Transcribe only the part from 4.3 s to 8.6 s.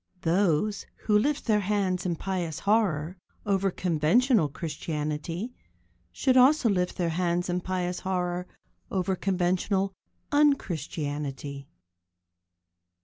Christianity should also lift their hands in pious horror